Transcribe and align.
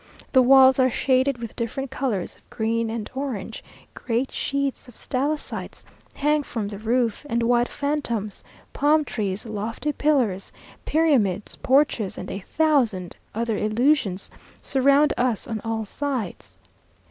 The 0.31 0.41
walls 0.41 0.79
are 0.79 0.89
shaded 0.89 1.37
with 1.37 1.55
different 1.55 1.91
colours 1.91 2.35
of 2.35 2.49
green 2.49 2.89
and 2.89 3.07
orange; 3.13 3.63
great 3.93 4.31
sheets 4.31 4.87
of 4.87 4.95
stalactites 4.95 5.85
hang 6.15 6.41
from 6.41 6.67
the 6.69 6.79
roof: 6.79 7.23
and 7.29 7.43
white 7.43 7.67
phantoms, 7.67 8.43
palm 8.73 9.05
trees, 9.05 9.45
lofty 9.45 9.91
pillars, 9.91 10.51
pyramids, 10.85 11.55
porches, 11.55 12.17
and 12.17 12.31
a 12.31 12.39
thousand 12.39 13.15
other 13.35 13.57
illusions, 13.59 14.31
surround 14.59 15.13
us 15.17 15.47
on 15.47 15.61
all 15.63 15.85
sides. 15.85 16.57